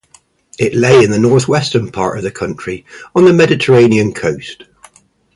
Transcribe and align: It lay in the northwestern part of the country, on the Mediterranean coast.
It 0.57 0.73
lay 0.73 1.03
in 1.03 1.11
the 1.11 1.19
northwestern 1.19 1.91
part 1.91 2.17
of 2.17 2.23
the 2.23 2.31
country, 2.31 2.87
on 3.15 3.25
the 3.25 3.33
Mediterranean 3.33 4.15
coast. 4.15 4.63